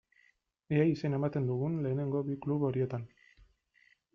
Ea 0.77 0.85
izena 0.91 1.19
ematen 1.19 1.45
dugun 1.51 1.77
lehenengo 1.83 2.25
bi 2.31 2.41
klub 2.47 2.67
horietan. 2.71 3.07